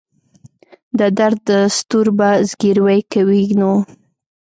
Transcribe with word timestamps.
د 0.99 1.01
درد 1.17 1.39
دستور 1.49 2.07
به 2.17 2.29
زګیروی 2.49 2.99
کوي 3.13 3.43
نو. 3.59 3.73